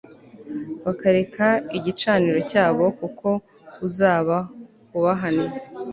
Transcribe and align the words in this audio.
bakareka 0.85 1.47
igicaniro 1.77 2.39
cyabo, 2.51 2.85
kuko 2.99 3.27
uzaba 3.87 4.35
ubahannye 4.97 5.49